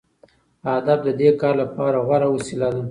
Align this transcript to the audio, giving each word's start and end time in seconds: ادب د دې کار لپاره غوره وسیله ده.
ادب 0.77 0.99
د 1.07 1.09
دې 1.19 1.29
کار 1.41 1.53
لپاره 1.61 1.97
غوره 2.05 2.27
وسیله 2.35 2.67
ده. 2.73 2.79